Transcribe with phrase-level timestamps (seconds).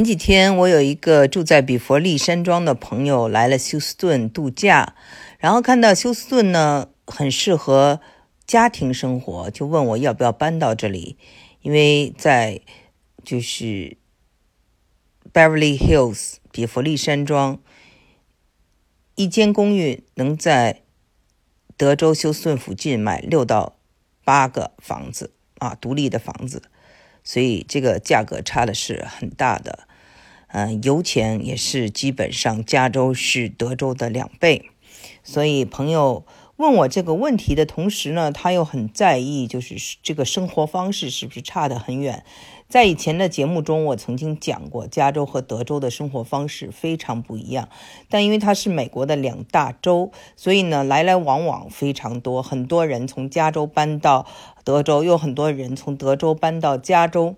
[0.00, 4.94] 前几天我有一个住在比佛利山庄的朋友来了休斯顿度假，
[5.38, 8.00] 然后看到休斯顿呢很适合
[8.46, 11.18] 家庭生活，就问我要不要搬到这里，
[11.60, 12.62] 因为在
[13.22, 13.98] 就是
[15.34, 17.60] Beverly Hills 比佛利山庄
[19.16, 20.80] 一间公寓能在
[21.76, 23.76] 德州休斯顿附近买六到
[24.24, 26.62] 八个房子啊，独立的房子，
[27.22, 29.89] 所以这个价格差的是很大的。
[30.52, 34.70] 嗯，油钱也是基本上加州是德州的两倍，
[35.22, 36.24] 所以朋友
[36.56, 42.24] 问我这个问题的同时呢，他又很在意，就是这个生活方式是不是差得很远。
[42.68, 47.68] 在以前的节目中，我曾经讲过，加州和德州的生活方式非常不一样，
[48.08, 54.26] 但因为它是美国的两大州，所以呢，来来往往非常多，很多人从加州搬到
[54.62, 57.36] 德州，又很多人从德州搬到加州。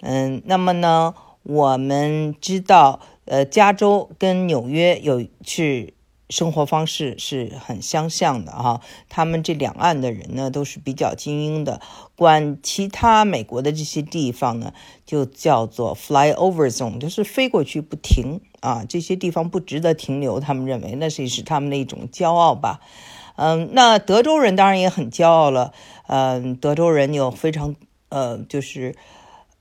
[0.00, 1.14] 嗯，那么呢？
[1.42, 5.92] 我们知道，呃，加州跟纽约有是
[6.30, 8.80] 生活方式是很相像的哈。
[9.08, 11.80] 他们这两岸的人呢，都是比较精英的。
[12.14, 14.72] 管其他美国的这些地方呢，
[15.04, 18.84] 就叫做 flyover zone，就是飞过去不停啊。
[18.88, 22.80] 这些地方不值得停留，他们认为那是是他们的一种骄傲吧。
[23.34, 25.72] 嗯，那德州人当然也很骄傲了。
[26.06, 27.74] 嗯，德州人有非常
[28.10, 28.94] 呃，就是。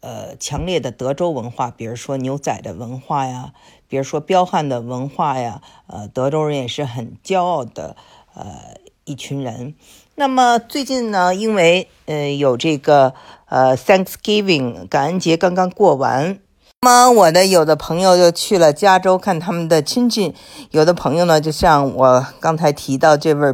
[0.02, 3.54] 呃，强烈的德州文化，比如说牛仔的文化呀，
[3.88, 7.96] 比如说彪悍的文化呀，呃，德州人也是很骄傲的，
[8.34, 9.76] 呃，一群人。
[10.16, 13.14] 那么最近呢，因为呃有这个
[13.46, 16.40] 呃 Thanksgiving 感恩节刚刚过完，
[16.82, 20.34] 那么我的有的朋友就去了加州看他们的亲戚，
[20.72, 23.54] 有的朋友呢，就像我刚才提到这位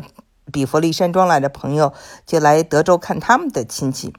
[0.52, 1.94] 比佛利山庄来的朋友，
[2.26, 4.14] 就来德州看他们的亲戚。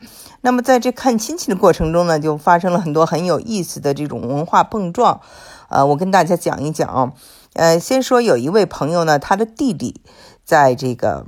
[0.49, 5.21] 那么在这看亲戚的过程中呢，就发生了很多很有意思的这种文化碰撞。
[5.69, 7.13] 呃，我跟大家讲一讲啊。
[7.53, 10.01] 呃，先说有一位朋友呢，他的弟弟
[10.47, 11.27] 在这个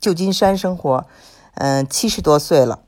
[0.00, 1.06] 旧金山生活，
[1.54, 2.80] 嗯，七十多岁了，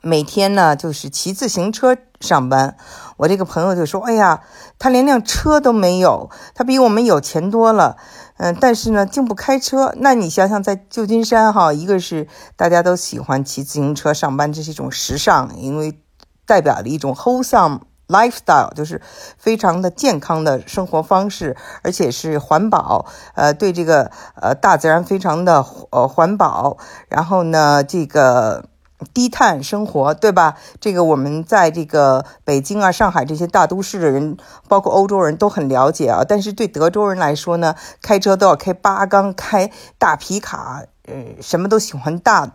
[0.00, 2.78] 每天呢就是骑自行车上班。
[3.18, 4.40] 我这个朋友就说：“哎呀，
[4.78, 7.98] 他连辆车都没有，他比我们有钱多了。”
[8.42, 9.92] 嗯，但是呢，竟不开车。
[9.98, 16.00] 那你想想，在旧金山哈，一个是大家都喜欢骑自行车上班，这是一种时尚，因为
[16.46, 19.02] 代表了一种 wholesome lifestyle，就是
[19.36, 26.78] 非常的健康的生活方式，而且是环保，呃，对这个呃大自然非常的呃环保。
[27.08, 28.69] 然后呢，这个。
[29.14, 30.56] 低碳生活，对吧？
[30.80, 34.36] 这个我们在这个北京啊、上海这些大都市的人，
[34.68, 36.22] 包括欧洲人都很了解啊。
[36.26, 42.52] 但是对德州人来说呢，开车都要开八缸、开大皮卡，呃，什么都喜欢大。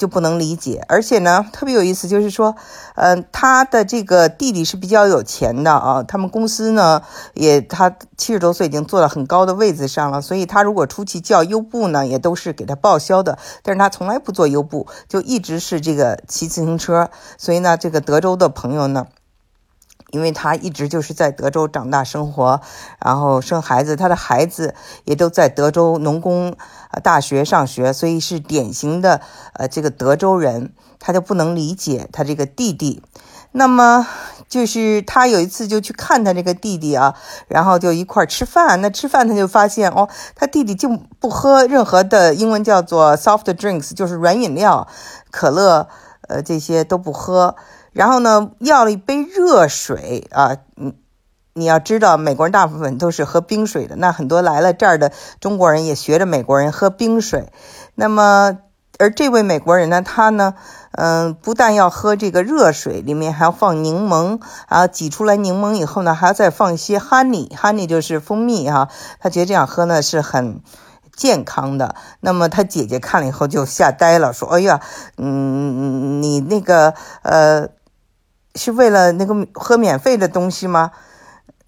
[0.00, 2.56] 就不能理解，而且呢，特别有意思，就是说，
[2.94, 7.02] 嗯，他的这个弟弟是比较有钱的啊，他们公司呢
[7.34, 19.06] 也他七十多岁已经坐到很高的位子上了，所以他如果出去叫优步呢，也都是给他报销的，但是他从来不坐优步，就一直是这个骑自行车，所以呢，这个德州的朋友呢。
[20.10, 22.60] 因为他一直就是在德州长大生活，
[23.04, 26.56] 然后生孩子，他的孩子也都在德州农工
[27.02, 29.20] 大学上学，所以是典型的
[29.54, 33.02] 呃这个德州人，他就不能理解他这个弟弟。
[33.52, 34.06] 那么
[34.48, 37.16] 就是他有一次就去看他这个弟弟啊，
[37.48, 38.80] 然后就一块吃饭。
[38.80, 40.88] 那吃饭他就发现哦，他弟弟就
[41.18, 44.86] 不喝任何的英文叫做 soft drinks，就是软饮料，
[45.32, 45.88] 可乐
[46.28, 47.56] 呃这些都不喝。
[47.92, 50.94] 然后呢，要了一杯热水啊，你
[51.54, 53.96] 你要知道，美国人大部分都是喝冰水的。
[53.96, 57.52] 那很多来了这儿的中国人也学着美国人喝冰水。
[57.94, 58.58] 那么，
[58.98, 60.54] 而这位美国人呢，他呢，
[60.92, 68.88] 嗯，不但要喝这个热水，里面还要放柠檬啊，挤出来柠檬以后呢，还要再放一些 honey，honey 就是蜂蜜哈。
[69.18, 70.60] 他觉得这样喝呢是很。
[71.16, 74.80] 健康的，那么他姐姐看了以后就吓呆了，说：“哎呀，
[75.18, 77.68] 嗯，你那个呃，
[78.54, 80.90] 是为了那个喝免费的东西吗？”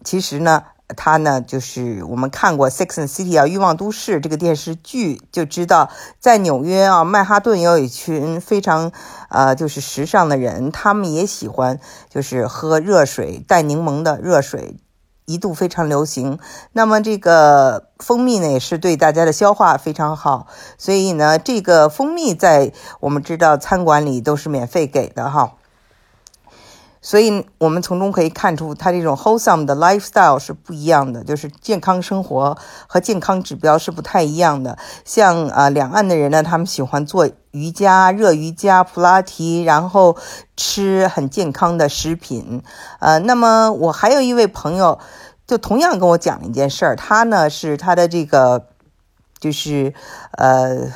[0.05, 0.65] 其实呢，
[0.97, 8.93] 他呢就是我们看过《Sex and City》啊，《欲望都市》这个电视剧，就知道在纽约啊，曼哈顿有一群非常
[9.29, 11.79] 呃就是时尚的人，他们也喜欢
[12.09, 14.77] 就是喝热水带柠檬的热水。
[15.25, 16.41] 一度非常流行，
[16.73, 25.53] 那么这个蜂蜜呢，也是对大家的消化非常好，所以呢，这个蜂蜜在我们知道餐馆里都是免费给的哈。
[27.05, 32.57] 所以我们从中可以看出，他这种 wholesome 的 lifestyle 是不一样的，就是健康生活
[32.87, 34.79] 和健康指标是不太一样的。
[35.05, 40.17] 像啊，两岸的人呢，他们喜欢做瑜伽、热瑜伽、普拉提，然后
[40.57, 42.63] 吃很健康的食品。
[43.01, 45.01] 呃，那么我还有一位朋友，
[45.45, 48.69] 就同样跟我讲了一件事儿，他呢是他的这个，
[49.41, 49.93] 就是
[50.39, 50.93] 呃。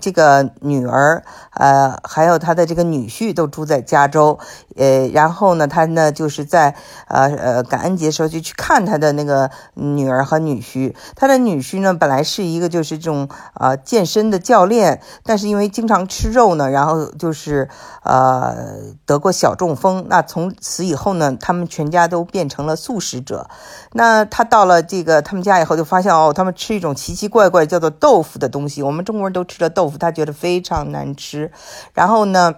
[0.00, 1.22] 这个女儿，
[1.54, 4.38] 呃，还有他的这个女婿都住在加州，
[4.76, 6.74] 呃，然后呢，他呢就是在
[7.08, 10.94] 呃呃感恩节时候就去看他的那个女儿和女婿。
[11.14, 17.68] 他的女婿呢本来是一个就是这种呃健身的教练，但是因为经常吃肉呢，然后就是
[18.02, 18.56] 呃
[19.04, 20.06] 得过小中风。
[20.08, 23.48] 那从此以后呢，他们全家都变成了素食者。
[23.92, 28.82] 那他到了这个他们家以后，就发现哦，他们吃一种奇奇怪怪叫做豆腐的东西。
[28.82, 31.52] 我们中国人都吃的豆腐，他觉得非常难吃。
[31.94, 32.54] 然后呢，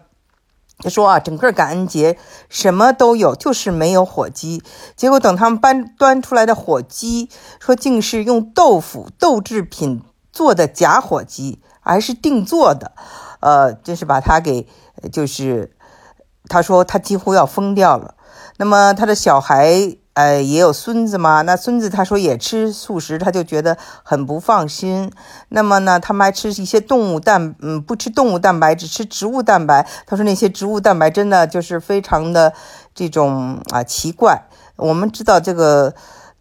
[0.78, 2.18] 他说啊，整个感恩节
[2.48, 4.62] 什么都有，就是没有火鸡。
[4.96, 7.28] 结果等他们搬端出来的火鸡，
[7.60, 10.02] 说竟是用豆腐豆制品
[10.32, 12.92] 做的假火鸡，还是定做的。
[13.40, 14.68] 呃，真是把他给
[15.10, 15.76] 就是，
[16.48, 18.14] 他说他几乎要疯掉了。
[18.56, 19.96] 那么他的小孩。
[20.14, 21.42] 呃，也有孙子嘛？
[21.42, 25.10] 那孙子他说也吃素食，他就觉得很不放心。
[25.48, 29.86] 那么呢，他们还吃一些动物蛋，嗯，不吃动物蛋白，只吃植物蛋白。
[30.06, 32.52] 他说那些植物蛋白真的就是非常的
[32.94, 34.44] 这种啊奇怪。
[34.76, 35.94] 我们知道这个。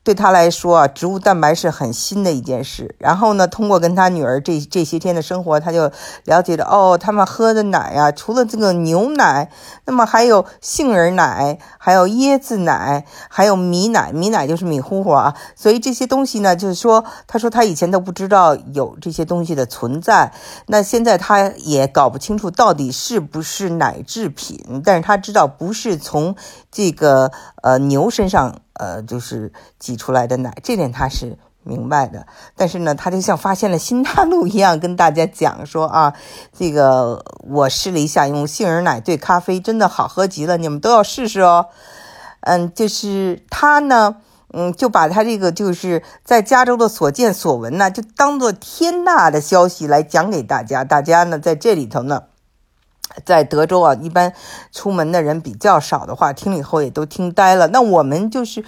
[0.03, 2.95] 对他来说啊，植物蛋白是很新的一件事。
[2.98, 5.92] 然后呢，通过跟他女儿这这些天的生活，他就
[6.25, 9.51] 了解了哦，他们喝的奶呀，除了这个牛奶，
[9.86, 14.12] 那么还有杏仁奶，还有椰子奶，还有米奶。
[14.12, 15.36] 米奶就是米糊糊啊。
[15.56, 20.31] 所以这些东西呢，就是说，他说他以前都不知道有这些东西的存在。
[20.65, 26.36] 那现在他也搞不清楚到底是不是奶制品，但是他知道不是从
[26.71, 28.61] 这个呃牛身上。
[28.73, 32.25] 呃，就是挤出来的奶，这点他是明白的。
[32.55, 36.15] 但是呢，他就像发现了新大陆一样，跟大家讲说啊，
[36.57, 41.67] 这个我试了一下，用杏仁奶兑咖啡，真的好喝极了，你们都要试试哦。
[42.39, 44.15] 嗯，就是他呢，
[44.51, 50.83] 嗯，就把他这个就是在加州的所见所闻呢，就当做天大的消息来讲给大家。
[50.83, 52.23] 大家呢，在这里头呢。
[53.25, 54.33] 在德州啊，一般
[54.71, 57.67] 出门的人比较少的话，听了以后也都听呆了。
[57.67, 58.63] 那我们就是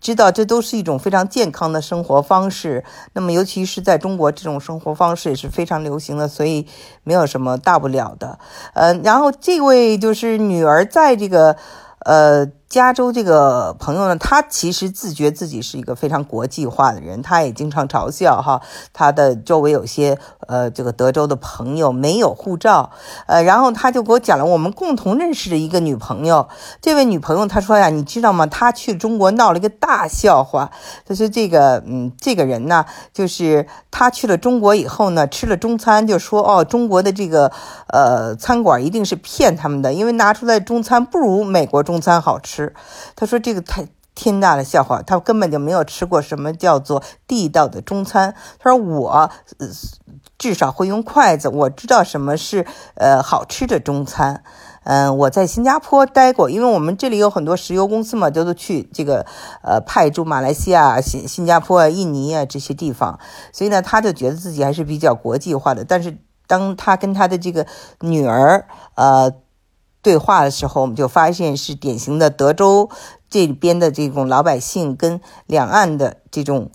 [0.00, 2.84] 知道，这都是一种非常健康的生活方式。
[3.12, 6.66] 那么，尤其是在中国，这种生活方式也是非常流行的，所以
[7.04, 8.38] 没有什么大不了的。
[8.74, 11.56] 嗯，然后这位就是女儿在这个。
[12.02, 18.62] 呃，加州这个朋友呢，他其实自觉自己是一个非常国际化的人，他也经常嘲笑哈，
[18.94, 20.18] 他的周围有些
[20.50, 22.90] 呃这个德州的朋友没有护照，
[23.26, 26.48] 呃，然后他就给我讲了我们共同认识的一个女朋友，
[26.80, 28.46] 这位女朋友她说呀，你知道吗？
[28.46, 30.70] 她去中国闹了一个大笑话，
[31.04, 37.50] 她说这个嗯这个人呢，就是他去了中国以后呢，吃了中餐就说哦，中国的这个
[37.88, 41.80] 呃餐馆一定是骗他们的，因为拿出来中餐不如美国。
[41.80, 42.74] 中餐好吃，
[43.16, 48.34] 他说这个太天大的笑话，他根本就没有吃过什么叫做地道的中餐。
[48.58, 49.30] 他说我
[50.40, 54.42] 至少会用筷子，我知道什么是呃好吃的中餐。
[54.82, 59.26] 嗯，我在新加坡待过，因为我们这里有很多石油公司嘛，都都去这个
[59.62, 63.20] 呃派驻马来西亚、新新加坡、印尼啊这些地方，
[63.52, 65.84] 所以呢，他就觉得自己还是比较国际化的。
[65.84, 66.16] 但是
[66.46, 67.66] 当他跟他的这个
[68.00, 68.66] 女儿
[68.96, 69.32] 呃。
[70.02, 72.88] 对话的时候，我们就发现是典型的德州
[73.28, 76.70] 这边的这种老百姓跟两岸的这种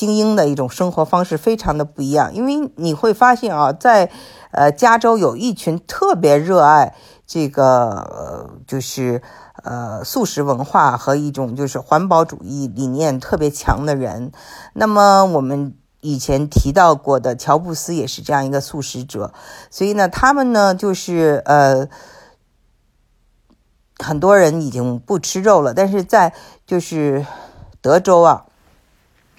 [0.00, 2.32] 精英的一种生活方式非常的不一样。
[2.32, 4.10] 因为你会发现啊，在
[4.50, 6.94] 呃加州有一群特别热爱
[7.26, 9.20] 这个呃就是
[9.62, 14.32] 呃素食文化和一种就是环保主义理念特别强的人。
[14.72, 19.34] 那么我们以前提到过的乔布斯也是这样一个素食者，
[19.70, 21.86] 所以呢，他们呢就是呃。
[24.02, 26.32] 很多人已经不吃肉了，但是在
[26.66, 27.26] 就是
[27.82, 28.46] 德州啊，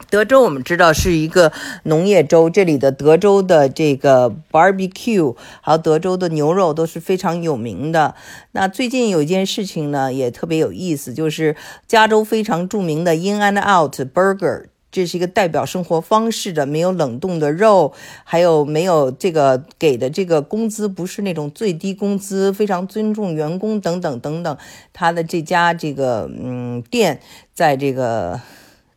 [0.10, 1.52] 德州我们知道是一个
[1.84, 8.16] 农业州，这里的德州的这个 barbecue 还有德州的牛肉都是非常有名的。
[8.52, 11.56] 那最近有一件事情呢，也特别有意思，就是
[11.88, 14.66] 加州非常著名的 In and Out Burger。
[14.92, 17.94] 这是一个代表生活方式的，没有冷冻的肉，
[18.26, 24.58] 还有没有这个给的这个工资不是那种最低工资，非常尊重员工等等等等。
[24.92, 27.22] 他的这家这个嗯店
[27.54, 28.42] 在这个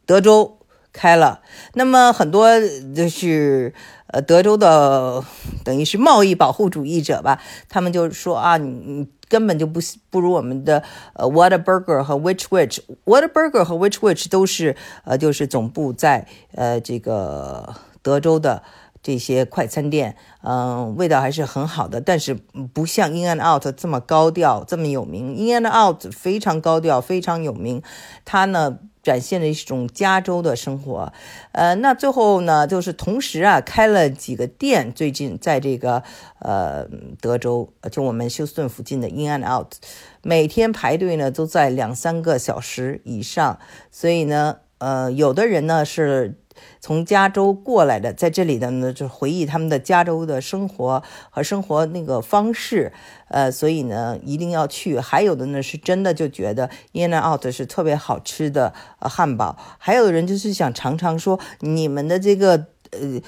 [0.05, 0.57] 德州
[0.95, 1.43] 开了。
[1.75, 2.49] 那么很多
[2.95, 3.75] 就是
[4.07, 5.23] 呃德州的
[5.63, 10.83] 等于是贸易保护主义者吧，他们就说啊，你你根本就不不如我们的
[11.13, 18.63] 呃 Whataburger 和 Which Which Whataburger 和 Which Which 都是呃就是总部在呃这个德州的。
[19.05, 22.35] 这些快餐店，嗯，味道还是很好的，但是
[22.73, 25.37] 不像 In and Out 这么高调，这么有名。
[25.37, 27.83] In and Out 非常高调，非常有名，
[28.25, 31.13] 它呢展现了一种加州的生活。
[31.53, 36.03] 呃，那最后呢，就是同时啊开了几个店，最近在这个
[36.39, 36.89] 呃
[37.21, 39.75] 德州，就我们休斯顿附近的 In and Out，
[40.23, 43.59] 每天排队呢都在两三个小时以上，
[43.91, 46.41] 所以呢，呃，有的人呢是。
[46.81, 52.93] 从加州过来的，在这里的呢，就是回忆他们的加州的生活和生活那个方式，
[53.29, 54.99] 呃，所以呢，一定要去。
[54.99, 59.57] 还有的呢，是真的就觉得 In and Out 是特别好吃的呃汉堡。
[59.79, 63.21] 还有的人就是想尝尝说，你们的这个呃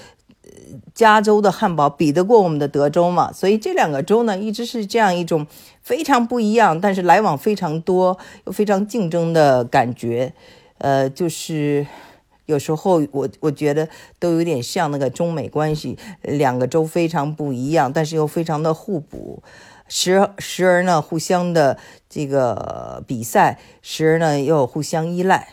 [0.94, 3.32] 加州的汉堡比得过我们的德州吗？
[3.32, 5.46] 所以这两个州呢，一直是这样一种
[5.82, 10.34] 非常不一样，但是来往非常多又非常竞争的感觉，
[10.78, 11.86] 呃，就是。
[12.46, 13.88] 有时候我我觉得
[14.18, 19.42] 都有点像那个中美关系，两个州非常不一样，但是又非常的互补，
[19.88, 25.48] 时时而呢互相的这个比赛，时而呢又互相依赖。